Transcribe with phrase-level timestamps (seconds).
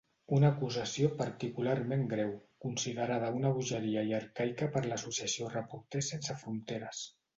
[0.35, 2.31] Una acusació particularment greu,
[2.65, 7.05] considerada una bogeria i arcaica per l'associació Reporters Sense Fronteres.